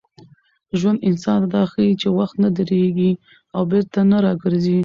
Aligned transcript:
ژوند 0.79 0.99
انسان 1.09 1.39
ته 1.43 1.47
دا 1.55 1.61
ښيي 1.71 1.93
چي 2.01 2.07
وخت 2.17 2.35
نه 2.43 2.49
درېږي 2.57 3.11
او 3.55 3.61
بېرته 3.71 3.99
نه 4.11 4.17
راګرځي. 4.25 4.79